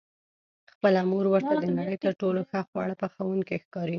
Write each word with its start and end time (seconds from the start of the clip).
خپله 0.73 0.99
مور 1.11 1.25
ورته 1.29 1.53
د 1.57 1.65
نړۍ 1.77 1.97
تر 2.05 2.11
ټولو 2.21 2.41
ښه 2.49 2.59
خواړه 2.69 2.95
پخوونکې 3.01 3.55
ښکاري. 3.63 3.89